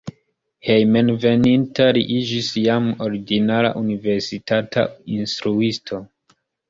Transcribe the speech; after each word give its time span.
Hejmenveninta 0.67 1.85
li 1.97 2.03
iĝis 2.15 2.49
jam 2.61 2.87
ordinara 3.09 3.73
universitata 3.83 4.87
instruisto. 5.19 6.01